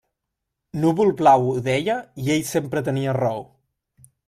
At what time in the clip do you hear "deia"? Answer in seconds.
1.67-1.99